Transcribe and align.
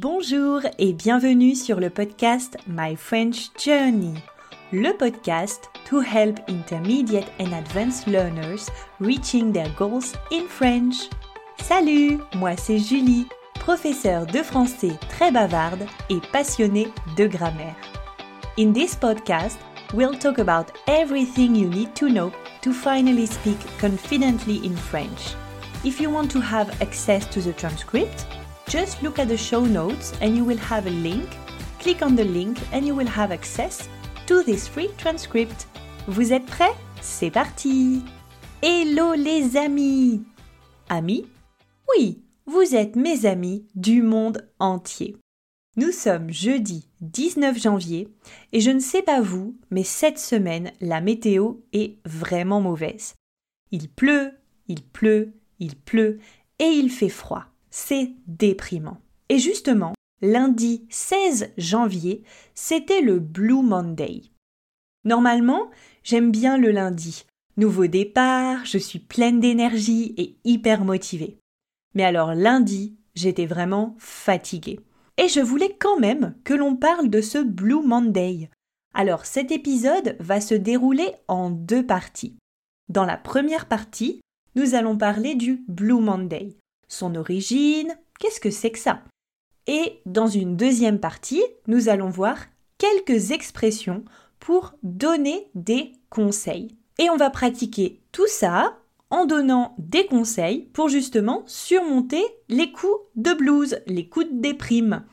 Bonjour 0.00 0.60
et 0.78 0.92
bienvenue 0.92 1.56
sur 1.56 1.80
le 1.80 1.90
podcast 1.90 2.56
My 2.68 2.94
French 2.94 3.50
Journey, 3.58 4.14
le 4.70 4.96
podcast 4.96 5.70
to 5.90 6.00
help 6.00 6.38
intermediate 6.48 7.26
and 7.40 7.52
advanced 7.52 8.06
learners 8.06 8.70
reaching 9.00 9.52
their 9.52 9.68
goals 9.76 10.14
in 10.30 10.46
French. 10.46 11.10
Salut, 11.60 12.18
moi 12.36 12.56
c'est 12.56 12.78
Julie, 12.78 13.26
professeure 13.54 14.24
de 14.26 14.40
français 14.40 14.96
très 15.08 15.32
bavarde 15.32 15.84
et 16.10 16.20
passionnée 16.32 16.86
de 17.16 17.26
grammaire. 17.26 17.74
In 18.56 18.72
this 18.72 18.94
podcast, 18.94 19.58
we'll 19.94 20.16
talk 20.16 20.38
about 20.38 20.70
everything 20.86 21.56
you 21.56 21.68
need 21.68 21.92
to 21.94 22.06
know 22.08 22.30
to 22.62 22.72
finally 22.72 23.26
speak 23.26 23.58
confidently 23.80 24.64
in 24.64 24.76
French. 24.76 25.34
If 25.84 26.00
you 26.00 26.08
want 26.08 26.28
to 26.28 26.40
have 26.40 26.70
access 26.80 27.28
to 27.30 27.40
the 27.40 27.52
transcript, 27.52 28.26
just 28.68 29.02
look 29.02 29.18
at 29.18 29.28
the 29.28 29.36
show 29.36 29.64
notes 29.64 30.12
and 30.20 30.36
you 30.36 30.44
will 30.44 30.58
have 30.58 30.86
a 30.86 30.90
link. 30.90 31.26
Click 31.80 32.02
on 32.02 32.14
the 32.14 32.24
link 32.24 32.58
and 32.72 32.86
you 32.86 32.94
will 32.94 33.08
have 33.08 33.32
access 33.32 33.88
to 34.26 34.42
this 34.42 34.68
free 34.68 34.90
transcript. 34.98 35.66
Vous 36.06 36.32
êtes 36.32 36.46
prêts? 36.46 36.74
C'est 37.00 37.30
parti 37.30 38.02
Hello 38.62 39.14
les 39.14 39.56
amis 39.56 40.22
Amis? 40.88 41.26
Oui, 41.88 42.22
vous 42.46 42.74
êtes 42.74 42.96
mes 42.96 43.24
amis 43.24 43.66
du 43.74 44.02
monde 44.02 44.46
entier. 44.58 45.16
Nous 45.76 45.92
sommes 45.92 46.30
jeudi 46.30 46.88
19 47.00 47.58
janvier 47.58 48.08
et 48.52 48.60
je 48.60 48.70
ne 48.70 48.80
sais 48.80 49.02
pas 49.02 49.20
vous, 49.20 49.56
mais 49.70 49.84
cette 49.84 50.18
semaine, 50.18 50.72
la 50.80 51.00
météo 51.00 51.54
est 51.72 51.96
vraiment 52.04 52.60
mauvaise. 52.60 53.14
Il 53.70 53.88
pleut, 53.88 54.32
il 54.66 54.82
pleut, 54.82 55.34
il 55.58 55.76
pleut 55.76 56.18
et 56.58 56.64
il 56.64 56.90
fait 56.90 57.08
froid 57.08 57.44
c'est 57.70 58.12
déprimant. 58.26 59.00
Et 59.28 59.38
justement, 59.38 59.94
lundi 60.22 60.86
16 60.90 61.52
janvier, 61.58 62.22
c'était 62.54 63.00
le 63.00 63.18
Blue 63.18 63.62
Monday. 63.62 64.22
Normalement, 65.04 65.70
j'aime 66.02 66.30
bien 66.30 66.58
le 66.58 66.70
lundi. 66.70 67.24
Nouveau 67.56 67.86
départ, 67.86 68.64
je 68.64 68.78
suis 68.78 68.98
pleine 68.98 69.40
d'énergie 69.40 70.14
et 70.16 70.38
hyper 70.44 70.84
motivée. 70.84 71.38
Mais 71.94 72.04
alors 72.04 72.34
lundi, 72.34 72.96
j'étais 73.14 73.46
vraiment 73.46 73.96
fatiguée. 73.98 74.80
Et 75.16 75.28
je 75.28 75.40
voulais 75.40 75.76
quand 75.78 75.98
même 75.98 76.34
que 76.44 76.54
l'on 76.54 76.76
parle 76.76 77.10
de 77.10 77.20
ce 77.20 77.38
Blue 77.38 77.82
Monday. 77.82 78.48
Alors 78.94 79.26
cet 79.26 79.50
épisode 79.50 80.16
va 80.20 80.40
se 80.40 80.54
dérouler 80.54 81.12
en 81.26 81.50
deux 81.50 81.84
parties. 81.84 82.36
Dans 82.88 83.04
la 83.04 83.16
première 83.16 83.66
partie, 83.66 84.20
nous 84.54 84.74
allons 84.74 84.96
parler 84.96 85.34
du 85.34 85.64
Blue 85.68 86.00
Monday 86.00 86.56
son 86.88 87.14
origine, 87.14 87.96
qu'est-ce 88.18 88.40
que 88.40 88.50
c'est 88.50 88.70
que 88.70 88.78
ça? 88.78 89.02
Et 89.66 90.00
dans 90.06 90.26
une 90.26 90.56
deuxième 90.56 90.98
partie, 90.98 91.42
nous 91.66 91.88
allons 91.88 92.08
voir 92.08 92.38
quelques 92.78 93.32
expressions 93.32 94.04
pour 94.40 94.74
donner 94.82 95.50
des 95.54 95.92
conseils. 96.10 96.76
Et 96.98 97.10
on 97.10 97.16
va 97.16 97.30
pratiquer 97.30 98.00
tout 98.12 98.26
ça 98.26 98.78
en 99.10 99.24
donnant 99.24 99.74
des 99.78 100.06
conseils 100.06 100.68
pour 100.72 100.88
justement 100.88 101.42
surmonter 101.46 102.24
les 102.48 102.72
coups 102.72 103.00
de 103.16 103.32
blues, 103.32 103.80
les 103.86 104.08
coups 104.08 104.26
de 104.30 104.40
déprime. 104.40 105.04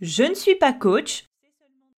Je 0.00 0.24
ne 0.24 0.34
suis 0.34 0.54
pas 0.54 0.72
coach, 0.72 1.24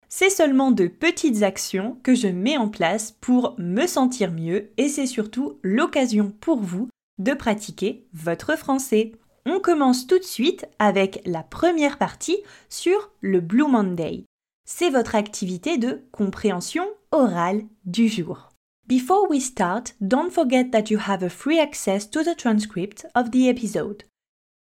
c'est 0.08 0.30
seulement 0.30 0.72
de 0.72 0.88
petites 0.88 1.42
actions 1.42 1.96
que 2.02 2.14
je 2.14 2.28
mets 2.28 2.58
en 2.58 2.68
place 2.68 3.12
pour 3.20 3.54
me 3.58 3.86
sentir 3.86 4.30
mieux 4.30 4.70
et 4.76 4.88
c'est 4.88 5.06
surtout 5.06 5.58
l'occasion 5.62 6.30
pour 6.40 6.60
vous 6.60 6.88
de 7.18 7.32
pratiquer 7.32 8.06
votre 8.12 8.58
français. 8.58 9.12
On 9.44 9.58
commence 9.58 10.06
tout 10.06 10.18
de 10.18 10.24
suite 10.24 10.66
avec 10.78 11.20
la 11.24 11.42
première 11.42 11.98
partie 11.98 12.38
sur 12.68 13.10
le 13.20 13.40
Blue 13.40 13.66
Monday. 13.66 14.24
C'est 14.64 14.90
votre 14.90 15.16
activité 15.16 15.78
de 15.78 16.00
compréhension 16.12 16.86
orale 17.10 17.64
du 17.84 18.08
jour. 18.08 18.50
Before 18.86 19.28
we 19.28 19.42
start, 19.42 19.94
don't 20.00 20.30
forget 20.30 20.70
that 20.70 20.90
you 20.90 20.98
have 21.08 21.24
a 21.24 21.28
free 21.28 21.58
access 21.58 22.08
to 22.10 22.22
the 22.22 22.36
transcript 22.36 23.06
of 23.16 23.30
the 23.30 23.48
episode. 23.48 24.04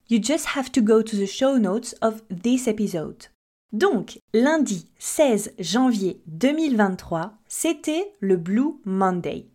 You 0.08 0.20
just 0.22 0.56
have 0.56 0.70
to 0.72 0.80
go 0.80 1.02
to 1.02 1.16
the 1.16 1.26
show 1.26 1.58
notes 1.58 1.96
of 2.00 2.22
this 2.28 2.68
episode. 2.68 3.26
Donc, 3.72 4.20
lundi 4.32 4.86
16 4.98 5.54
janvier 5.58 6.20
2023, 6.26 7.32
c'était 7.48 8.12
le 8.20 8.36
Blue 8.36 8.80
Monday 8.84 9.46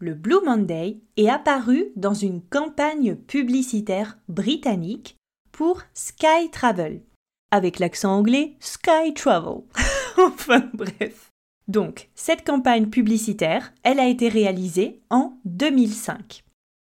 le 0.00 0.14
Blue 0.14 0.40
Monday 0.44 1.00
est 1.16 1.28
apparu 1.28 1.88
dans 1.96 2.14
une 2.14 2.40
campagne 2.40 3.16
publicitaire 3.16 4.18
britannique 4.28 5.16
pour 5.50 5.82
Sky 5.92 6.50
Travel. 6.52 7.02
Avec 7.50 7.78
l'accent 7.78 8.16
anglais, 8.16 8.54
Sky 8.60 9.12
Travel. 9.14 9.62
enfin 10.18 10.70
bref. 10.72 11.30
Donc, 11.66 12.08
cette 12.14 12.46
campagne 12.46 12.86
publicitaire, 12.86 13.72
elle 13.82 13.98
a 13.98 14.06
été 14.06 14.28
réalisée 14.28 15.00
en 15.10 15.38
2005. 15.44 16.44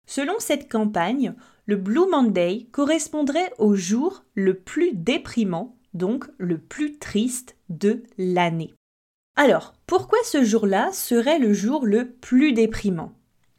Selon 0.08 0.34
cette 0.40 0.72
campagne, 0.72 1.34
le 1.66 1.76
Blue 1.76 2.10
Monday 2.10 2.68
correspondrait 2.72 3.54
au 3.58 3.76
jour 3.76 4.24
le 4.36 4.54
plus 4.54 4.92
déprimant, 4.94 5.76
donc 5.94 6.26
le 6.38 6.60
plus 6.60 6.98
triste 6.98 7.58
de 7.70 8.04
l'année. 8.18 8.74
Alors, 9.42 9.74
pourquoi 9.88 10.20
ce 10.26 10.44
jour-là 10.44 10.92
serait 10.92 11.40
le 11.40 11.54
jour 11.54 11.86
le 11.86 12.12
plus 12.12 12.52
déprimant? 12.52 13.14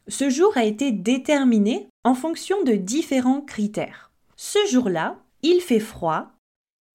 Ce 0.07 0.29
jour 0.29 0.55
a 0.55 0.63
été 0.63 0.91
déterminé 0.91 1.87
en 2.03 2.13
fonction 2.13 2.63
de 2.63 2.73
différents 2.73 3.41
critères. 3.41 4.11
Ce 4.35 4.59
jour-là, 4.69 5.17
il 5.41 5.59
fait 5.59 5.79
froid, 5.79 6.33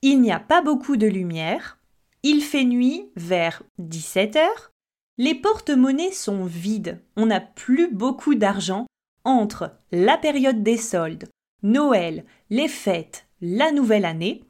il 0.02 0.20
n'y 0.20 0.30
a 0.30 0.38
pas 0.38 0.62
beaucoup 0.62 0.96
de 0.96 1.08
lumière, 1.08 1.80
il 2.22 2.42
fait 2.42 2.62
nuit 2.62 3.10
vers 3.16 3.64
17 3.78 4.36
heures, 4.36 4.70
les 5.18 5.34
porte-monnaies 5.34 6.12
sont 6.12 6.44
vides, 6.44 7.00
on 7.16 7.26
n'a 7.26 7.40
plus 7.40 7.92
beaucoup 7.92 8.36
d'argent 8.36 8.86
entre 9.24 9.72
la 9.90 10.16
période 10.16 10.62
des 10.62 10.76
soldes, 10.76 11.28
Noël, 11.64 12.24
les 12.50 12.68
fêtes, 12.68 13.26
la 13.40 13.72
nouvelle 13.72 14.04
année, 14.04 14.44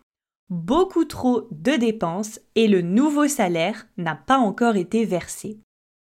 beaucoup 0.50 1.04
trop 1.04 1.48
de 1.50 1.72
dépenses 1.72 2.40
et 2.54 2.68
le 2.68 2.82
nouveau 2.82 3.28
salaire 3.28 3.86
n'a 3.96 4.14
pas 4.14 4.38
encore 4.38 4.76
été 4.76 5.04
versé. 5.04 5.58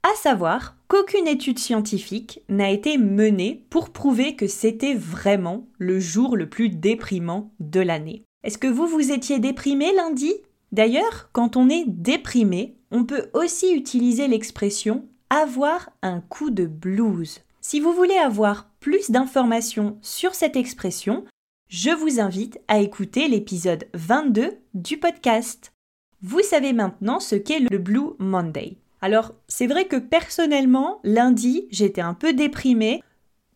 À 0.03 0.15
savoir 0.17 0.77
qu'aucune 0.89 1.29
étude 1.29 1.59
scientifique 1.59 2.43
n'a 2.49 2.71
été 2.71 2.99
menée 2.99 3.65
pour 3.71 3.91
prouver 3.91 4.35
que 4.35 4.49
c'était 4.49 4.95
vraiment 4.95 5.69
le 5.79 6.01
jour 6.01 6.37
le 6.37 6.49
plus 6.49 6.71
déprimant 6.71 7.53
de 7.61 7.81
l'année. 7.81 8.25
Est-ce 8.43 8.59
que 8.59 8.67
vous 8.67 8.89
vous 8.89 9.13
étiez 9.13 9.39
déprimé 9.39 9.95
lundi? 9.95 10.33
D'ailleurs, 10.73 11.29
quand 11.33 11.57
on 11.57 11.69
est 11.69 11.85
déprimé, 11.87 12.77
on 12.91 13.05
peut 13.05 13.31
aussi 13.35 13.73
utiliser 13.75 14.27
l'expression 14.27 15.07
avoir 15.31 15.91
un 16.03 16.21
coup 16.21 16.51
de 16.51 16.67
blues. 16.67 17.41
Si 17.61 17.79
vous 17.79 17.93
voulez 17.93 18.17
avoir 18.17 18.69
plus 18.81 19.11
d'informations 19.11 19.97
sur 20.03 20.35
cette 20.35 20.57
expression, 20.57 21.25
je 21.73 21.89
vous 21.89 22.21
invite 22.21 22.61
à 22.69 22.81
écouter 22.81 23.29
l'épisode 23.29 23.87
22 23.95 24.59
du 24.75 24.99
podcast. 24.99 25.73
Vous 26.21 26.43
savez 26.43 26.75
maintenant 26.75 27.19
ce 27.19 27.35
qu'est 27.35 27.61
le 27.61 27.79
Blue 27.79 28.11
Monday. 28.19 28.77
Alors, 29.01 29.33
c'est 29.49 29.67
vrai 29.67 29.87
que 29.87 29.97
personnellement, 29.97 31.01
lundi, 31.03 31.67
j'étais 31.71 32.03
un 32.03 32.13
peu 32.13 32.35
déprimée. 32.35 33.03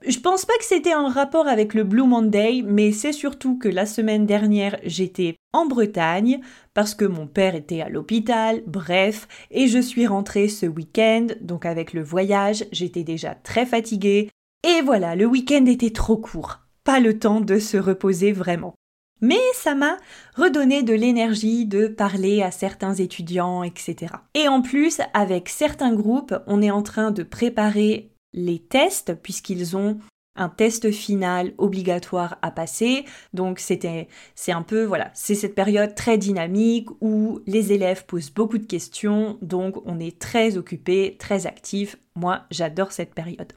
Je 0.07 0.19
pense 0.19 0.47
pas 0.47 0.57
que 0.59 0.65
c'était 0.65 0.95
en 0.95 1.09
rapport 1.09 1.47
avec 1.47 1.75
le 1.75 1.85
Blue 1.85 2.07
Monday, 2.07 2.63
mais 2.65 2.91
c'est 2.91 3.13
surtout 3.13 3.59
que 3.59 3.69
la 3.69 3.85
semaine 3.85 4.25
dernière, 4.25 4.79
j'étais 4.83 5.37
en 5.53 5.67
Bretagne 5.67 6.41
parce 6.73 6.95
que 6.95 7.05
mon 7.05 7.27
père 7.27 7.55
était 7.55 7.83
à 7.83 7.91
l'hôpital, 7.91 8.63
bref, 8.67 9.29
et 9.51 9.69
je 9.69 9.79
suis 9.79 10.07
rentrée 10.07 10.49
ce 10.49 10.65
week-end, 10.65 11.27
donc 11.43 11.67
avec 11.67 11.93
le 11.93 12.03
voyage, 12.03 12.65
j'étais 12.73 13.05
déjà 13.05 13.35
très 13.35 13.67
fatiguée. 13.67 14.31
Et 14.67 14.81
voilà, 14.81 15.17
le 15.17 15.27
week-end 15.27 15.67
était 15.67 15.91
trop 15.91 16.17
court 16.17 16.66
pas 16.87 17.01
le 17.01 17.19
temps 17.19 17.41
de 17.41 17.59
se 17.59 17.77
reposer 17.77 18.33
vraiment. 18.33 18.75
Mais 19.21 19.41
ça 19.55 19.75
m'a 19.75 19.97
redonné 20.37 20.83
de 20.85 20.95
l'énergie 20.95 21.67
de 21.67 21.89
parler 21.89 22.43
à 22.43 22.51
certains 22.51 22.95
étudiants, 22.95 23.65
etc. 23.65 24.15
Et 24.35 24.47
en 24.47 24.63
plus, 24.63 25.01
avec 25.13 25.49
certains 25.49 25.95
groupes, 25.95 26.35
on 26.47 26.63
est 26.63 26.71
en 26.71 26.83
train 26.83 27.11
de 27.11 27.25
préparer 27.25 28.13
les 28.35 28.61
tests 28.61 29.15
puisqu'ils 29.21 29.77
ont 29.77 29.99
un 30.37 30.49
test 30.49 30.93
final 30.93 31.55
obligatoire 31.59 32.39
à 32.43 32.53
passer. 32.53 33.05
Donc 33.33 33.59
c'était 33.59 34.07
c'est 34.37 34.53
un 34.53 34.63
peu 34.63 34.85
voilà, 34.85 35.11
c'est 35.15 35.35
cette 35.35 35.55
période 35.55 35.95
très 35.95 36.19
dynamique 36.19 36.89
où 37.01 37.41
les 37.47 37.73
élèves 37.73 38.07
posent 38.07 38.31
beaucoup 38.31 38.59
de 38.59 38.67
questions, 38.67 39.39
donc 39.43 39.77
on 39.87 39.99
est 39.99 40.21
très 40.21 40.57
occupé, 40.57 41.17
très 41.19 41.47
actif. 41.47 41.97
Moi, 42.15 42.43
j'adore 42.51 42.93
cette 42.93 43.15
période. 43.15 43.55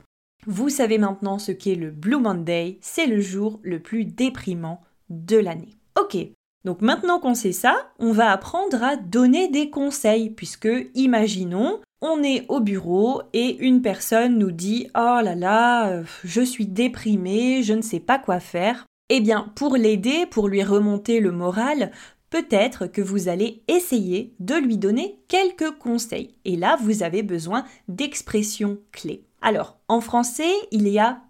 Vous 0.48 0.70
savez 0.70 0.98
maintenant 0.98 1.38
ce 1.38 1.52
qu'est 1.52 1.76
le 1.76 1.92
Blue 1.92 2.18
Monday, 2.18 2.78
c'est 2.82 3.08
le 3.08 3.20
jour 3.20 3.60
le 3.62 3.80
plus 3.80 4.06
déprimant 4.06 4.82
de 5.10 5.38
l'année. 5.38 5.76
Ok, 6.00 6.16
donc 6.64 6.82
maintenant 6.82 7.20
qu'on 7.20 7.36
sait 7.36 7.52
ça, 7.52 7.92
on 8.00 8.12
va 8.12 8.32
apprendre 8.32 8.82
à 8.84 8.96
donner 8.96 9.50
des 9.50 9.70
conseils, 9.70 10.30
puisque 10.30 10.70
imaginons, 10.96 11.82
on 12.02 12.24
est 12.24 12.46
au 12.48 12.62
bureau 12.62 13.22
et 13.34 13.58
une 13.58 13.82
personne 13.82 14.38
nous 14.38 14.52
dit 14.52 14.88
Oh 14.96 15.20
là 15.22 15.36
là, 15.36 15.90
euh, 15.90 16.04
je 16.24 16.42
suis 16.42 16.68
déprimée, 16.68 17.62
je 17.62 17.74
ne 17.74 17.82
sais 17.82 18.00
pas 18.00 18.18
quoi 18.18 18.40
faire. 18.40 18.86
Eh 19.10 19.22
bien, 19.22 19.52
pour 19.56 19.76
l'aider, 19.76 20.26
pour 20.26 20.48
lui 20.48 20.64
remonter 20.64 21.20
le 21.20 21.32
moral, 21.32 21.92
peut-être 22.30 22.88
que 22.88 23.02
vous 23.02 23.28
allez 23.28 23.64
essayer 23.68 24.34
de 24.40 24.56
lui 24.56 24.78
donner 24.78 25.20
quelques 25.28 25.72
conseils. 25.78 26.36
Et 26.46 26.56
là, 26.56 26.78
vous 26.82 27.04
avez 27.04 27.24
besoin 27.24 27.66
d'expressions 27.88 28.80
clés. 28.92 29.26
Alors, 29.42 29.80
en 29.88 30.02
français, 30.02 30.52
il 30.72 30.88
y 30.88 31.00
a 31.00 31.22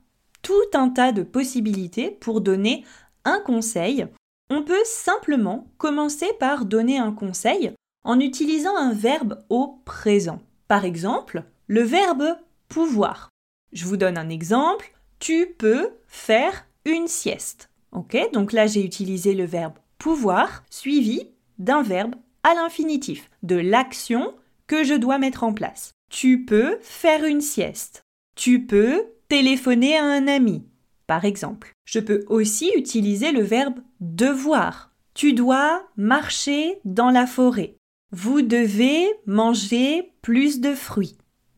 tout 0.41 0.53
un 0.73 0.89
tas 0.89 1.11
de 1.11 1.23
possibilités 1.23 2.11
pour 2.11 2.41
donner 2.41 2.85
un 3.25 3.39
conseil. 3.39 4.07
On 4.49 4.63
peut 4.63 4.83
simplement 4.85 5.67
commencer 5.77 6.27
par 6.39 6.65
donner 6.65 6.97
un 6.97 7.11
conseil 7.11 7.71
en 8.03 8.19
utilisant 8.19 8.75
un 8.75 8.93
verbe 8.93 9.43
au 9.49 9.81
présent. 9.85 10.41
Par 10.67 10.85
exemple, 10.85 11.43
le 11.67 11.81
verbe 11.83 12.35
pouvoir. 12.67 13.29
Je 13.73 13.85
vous 13.85 13.97
donne 13.97 14.17
un 14.17 14.29
exemple. 14.29 14.93
Tu 15.19 15.53
peux 15.57 15.89
faire 16.07 16.65
une 16.85 17.07
sieste. 17.07 17.69
Ok, 17.91 18.17
donc 18.33 18.53
là 18.53 18.67
j'ai 18.67 18.83
utilisé 18.83 19.33
le 19.33 19.45
verbe 19.45 19.73
pouvoir 19.99 20.63
suivi 20.71 21.27
d'un 21.59 21.83
verbe 21.83 22.15
à 22.43 22.55
l'infinitif, 22.55 23.29
de 23.43 23.57
l'action 23.57 24.33
que 24.65 24.83
je 24.83 24.95
dois 24.95 25.19
mettre 25.19 25.43
en 25.43 25.53
place. 25.53 25.91
Tu 26.09 26.45
peux 26.45 26.77
faire 26.81 27.23
une 27.23 27.41
sieste. 27.41 28.05
Tu 28.35 28.65
peux 28.65 29.03
téléphoner 29.27 29.97
à 29.97 30.05
un 30.05 30.27
ami, 30.27 30.63
par 31.05 31.25
exemple. 31.25 31.73
Je 31.85 31.99
peux 31.99 32.23
aussi 32.27 32.71
utiliser 32.75 33.31
le 33.31 33.43
verbe 33.43 33.79
devoir. 33.99 34.91
Tu 35.13 35.33
dois 35.33 35.83
marcher 35.97 36.79
dans 36.85 37.09
la 37.09 37.27
forêt. 37.27 37.75
Vous 38.11 38.41
devez 38.41 39.07
manger 39.25 40.13
plus 40.21 40.61
de 40.61 40.73
fruits, 40.73 41.17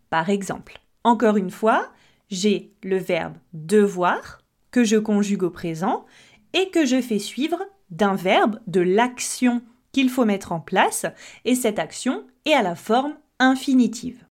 par 0.09 0.29
exemple. 0.29 0.81
Encore 1.03 1.37
une 1.37 1.51
fois, 1.51 1.91
j'ai 2.29 2.73
le 2.83 2.97
verbe 2.97 3.35
devoir 3.53 4.41
que 4.71 4.83
je 4.83 4.97
conjugue 4.97 5.43
au 5.43 5.49
présent 5.49 6.05
et 6.53 6.69
que 6.69 6.85
je 6.85 7.01
fais 7.01 7.19
suivre 7.19 7.59
d'un 7.89 8.15
verbe, 8.15 8.59
de 8.67 8.81
l'action 8.81 9.61
qu'il 9.91 10.09
faut 10.09 10.25
mettre 10.25 10.51
en 10.51 10.59
place, 10.59 11.05
et 11.45 11.55
cette 11.55 11.79
action 11.79 12.23
est 12.45 12.53
à 12.53 12.63
la 12.63 12.75
forme 12.75 13.15
infinitive. 13.39 14.25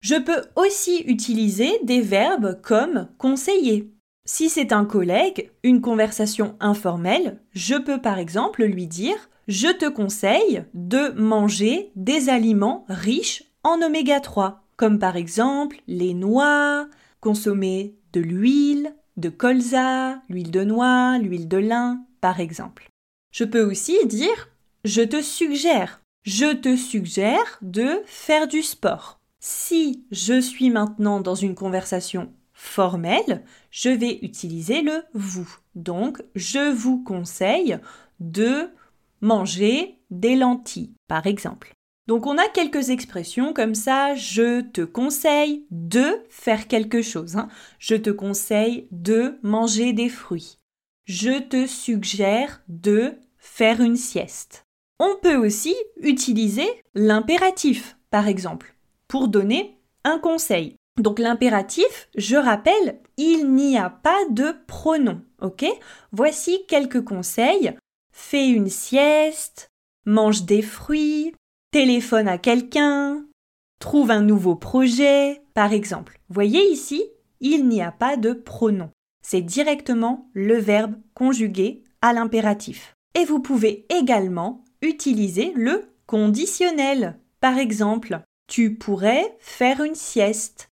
Je 0.00 0.14
peux 0.14 0.42
aussi 0.56 1.02
utiliser 1.06 1.78
des 1.82 2.00
verbes 2.00 2.60
comme 2.62 3.08
conseiller. 3.18 3.92
Si 4.24 4.48
c'est 4.48 4.72
un 4.72 4.84
collègue, 4.84 5.50
une 5.62 5.80
conversation 5.80 6.56
informelle, 6.60 7.40
je 7.52 7.74
peux 7.74 8.00
par 8.00 8.18
exemple 8.18 8.64
lui 8.64 8.86
dire 8.86 9.28
Je 9.48 9.68
te 9.68 9.88
conseille 9.88 10.64
de 10.74 11.10
manger 11.20 11.90
des 11.96 12.28
aliments 12.28 12.84
riches 12.88 13.44
en 13.62 13.82
oméga 13.82 14.20
3, 14.20 14.62
comme 14.76 14.98
par 14.98 15.16
exemple 15.16 15.76
les 15.86 16.14
noix, 16.14 16.86
consommer 17.20 17.94
de 18.12 18.20
l'huile, 18.20 18.94
de 19.16 19.28
colza, 19.28 20.22
l'huile 20.28 20.50
de 20.50 20.64
noix, 20.64 21.18
l'huile 21.18 21.48
de 21.48 21.58
lin, 21.58 22.04
par 22.20 22.40
exemple. 22.40 22.88
Je 23.32 23.44
peux 23.44 23.62
aussi 23.62 24.06
dire 24.06 24.48
je 24.84 25.02
te 25.02 25.20
suggère. 25.20 26.00
Je 26.22 26.54
te 26.54 26.76
suggère 26.76 27.58
de 27.62 28.02
faire 28.06 28.46
du 28.46 28.62
sport. 28.62 29.20
Si 29.40 30.04
je 30.10 30.40
suis 30.40 30.70
maintenant 30.70 31.20
dans 31.20 31.34
une 31.34 31.54
conversation 31.54 32.32
formelle, 32.52 33.42
je 33.70 33.88
vais 33.88 34.18
utiliser 34.22 34.82
le 34.82 35.02
vous. 35.14 35.48
Donc, 35.74 36.22
je 36.34 36.72
vous 36.72 37.02
conseille 37.02 37.78
de 38.20 38.68
manger 39.22 39.98
des 40.10 40.36
lentilles, 40.36 40.94
par 41.08 41.26
exemple. 41.26 41.72
Donc, 42.10 42.26
on 42.26 42.38
a 42.38 42.48
quelques 42.48 42.90
expressions 42.90 43.52
comme 43.52 43.76
ça. 43.76 44.16
Je 44.16 44.62
te 44.62 44.80
conseille 44.80 45.64
de 45.70 46.24
faire 46.28 46.66
quelque 46.66 47.02
chose. 47.02 47.36
Hein. 47.36 47.46
Je 47.78 47.94
te 47.94 48.10
conseille 48.10 48.88
de 48.90 49.38
manger 49.44 49.92
des 49.92 50.08
fruits. 50.08 50.58
Je 51.04 51.38
te 51.38 51.68
suggère 51.68 52.62
de 52.66 53.14
faire 53.38 53.80
une 53.80 53.94
sieste. 53.94 54.64
On 54.98 55.18
peut 55.22 55.36
aussi 55.36 55.76
utiliser 56.00 56.66
l'impératif, 56.96 57.96
par 58.10 58.26
exemple, 58.26 58.74
pour 59.06 59.28
donner 59.28 59.78
un 60.02 60.18
conseil. 60.18 60.74
Donc 60.98 61.20
l'impératif, 61.20 62.08
je 62.16 62.34
rappelle, 62.34 62.98
il 63.18 63.54
n'y 63.54 63.78
a 63.78 63.88
pas 63.88 64.18
de 64.30 64.56
pronom, 64.66 65.22
ok? 65.40 65.64
Voici 66.10 66.58
quelques 66.66 67.04
conseils. 67.04 67.72
Fais 68.12 68.48
une 68.48 68.68
sieste, 68.68 69.68
mange 70.06 70.42
des 70.42 70.62
fruits, 70.62 71.34
téléphone 71.70 72.28
à 72.28 72.38
quelqu'un, 72.38 73.24
trouve 73.78 74.10
un 74.10 74.22
nouveau 74.22 74.56
projet, 74.56 75.42
par 75.54 75.72
exemple. 75.72 76.20
Voyez 76.28 76.62
ici, 76.70 77.02
il 77.40 77.68
n'y 77.68 77.82
a 77.82 77.92
pas 77.92 78.16
de 78.16 78.32
pronom. 78.32 78.90
C'est 79.22 79.42
directement 79.42 80.28
le 80.34 80.56
verbe 80.56 80.94
conjugué 81.14 81.82
à 82.02 82.12
l'impératif. 82.12 82.94
Et 83.14 83.24
vous 83.24 83.40
pouvez 83.40 83.86
également 83.88 84.64
utiliser 84.82 85.52
le 85.54 85.90
conditionnel. 86.06 87.18
Par 87.40 87.58
exemple, 87.58 88.20
tu 88.48 88.74
pourrais 88.74 89.36
faire 89.38 89.82
une 89.82 89.94
sieste. 89.94 90.68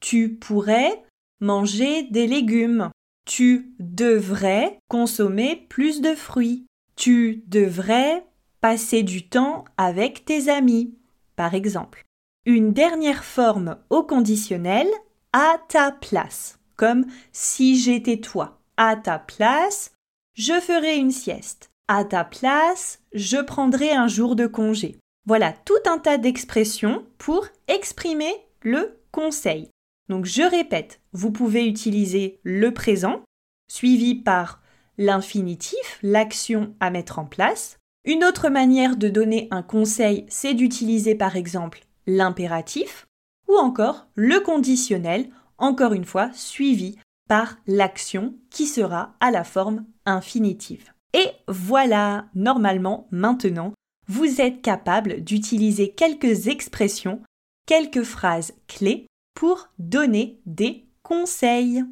Tu 0.00 0.34
pourrais 0.34 1.02
manger 1.40 2.04
des 2.04 2.26
légumes. 2.26 2.90
Tu 3.26 3.74
devrais 3.80 4.78
consommer 4.88 5.66
plus 5.68 6.00
de 6.00 6.14
fruits. 6.14 6.66
Tu 6.96 7.42
devrais 7.48 8.24
passer 8.66 9.04
du 9.04 9.28
temps 9.28 9.64
avec 9.76 10.24
tes 10.24 10.48
amis, 10.48 10.92
par 11.36 11.54
exemple. 11.54 12.02
Une 12.46 12.72
dernière 12.72 13.24
forme 13.24 13.76
au 13.90 14.02
conditionnel 14.02 14.88
à 15.32 15.58
ta 15.68 15.92
place, 15.92 16.58
comme 16.74 17.06
si 17.30 17.78
j'étais 17.78 18.16
toi. 18.16 18.58
À 18.76 18.96
ta 18.96 19.20
place, 19.20 19.92
je 20.34 20.60
ferai 20.60 20.96
une 20.96 21.12
sieste. 21.12 21.70
À 21.86 22.04
ta 22.04 22.24
place, 22.24 22.98
je 23.12 23.36
prendrai 23.36 23.92
un 23.92 24.08
jour 24.08 24.34
de 24.34 24.48
congé. 24.48 24.98
Voilà 25.26 25.52
tout 25.52 25.88
un 25.88 25.98
tas 25.98 26.18
d'expressions 26.18 27.06
pour 27.18 27.46
exprimer 27.68 28.34
le 28.62 28.98
conseil. 29.12 29.70
Donc 30.08 30.24
je 30.24 30.42
répète, 30.42 31.00
vous 31.12 31.30
pouvez 31.30 31.68
utiliser 31.68 32.40
le 32.42 32.74
présent, 32.74 33.22
suivi 33.70 34.16
par 34.16 34.60
l'infinitif, 34.98 36.00
l'action 36.02 36.74
à 36.80 36.90
mettre 36.90 37.20
en 37.20 37.26
place. 37.26 37.78
Une 38.06 38.22
autre 38.22 38.48
manière 38.48 38.96
de 38.96 39.08
donner 39.08 39.48
un 39.50 39.62
conseil, 39.62 40.26
c'est 40.28 40.54
d'utiliser 40.54 41.16
par 41.16 41.34
exemple 41.34 41.84
l'impératif 42.06 43.08
ou 43.48 43.56
encore 43.56 44.06
le 44.14 44.38
conditionnel, 44.38 45.28
encore 45.58 45.92
une 45.92 46.04
fois 46.04 46.30
suivi 46.32 46.96
par 47.28 47.56
l'action 47.66 48.36
qui 48.48 48.66
sera 48.66 49.16
à 49.18 49.32
la 49.32 49.42
forme 49.42 49.84
infinitive. 50.04 50.92
Et 51.14 51.30
voilà, 51.48 52.26
normalement, 52.36 53.08
maintenant, 53.10 53.72
vous 54.06 54.40
êtes 54.40 54.62
capable 54.62 55.22
d'utiliser 55.24 55.90
quelques 55.90 56.46
expressions, 56.46 57.20
quelques 57.66 58.04
phrases 58.04 58.52
clés 58.68 59.08
pour 59.34 59.68
donner 59.80 60.38
des 60.46 60.84
conseils. 61.02 61.82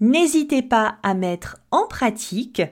N'hésitez 0.00 0.62
pas 0.62 0.96
à 1.02 1.12
mettre 1.12 1.58
en 1.70 1.86
pratique, 1.86 2.62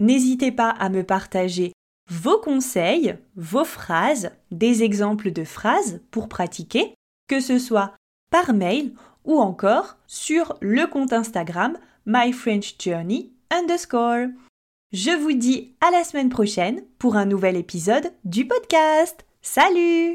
n'hésitez 0.00 0.50
pas 0.50 0.70
à 0.70 0.88
me 0.88 1.04
partager 1.04 1.72
vos 2.08 2.38
conseils, 2.38 3.16
vos 3.36 3.64
phrases, 3.64 4.30
des 4.50 4.82
exemples 4.82 5.30
de 5.32 5.44
phrases 5.44 6.00
pour 6.10 6.28
pratiquer, 6.28 6.94
que 7.28 7.40
ce 7.40 7.58
soit 7.58 7.94
par 8.30 8.52
mail 8.52 8.92
ou 9.24 9.40
encore 9.40 9.96
sur 10.06 10.56
le 10.60 10.86
compte 10.86 11.12
Instagram 11.12 11.76
My 12.06 12.32
French 12.32 12.76
Journey 12.78 13.32
underscore. 13.50 14.28
Je 14.92 15.10
vous 15.10 15.32
dis 15.32 15.74
à 15.80 15.90
la 15.90 16.04
semaine 16.04 16.30
prochaine 16.30 16.82
pour 16.98 17.16
un 17.16 17.26
nouvel 17.26 17.56
épisode 17.56 18.12
du 18.24 18.46
podcast. 18.46 19.26
Salut 19.42 20.14